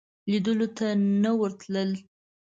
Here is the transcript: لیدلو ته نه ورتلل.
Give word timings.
لیدلو 0.29 0.67
ته 0.77 0.87
نه 1.21 1.31
ورتلل. 1.39 1.89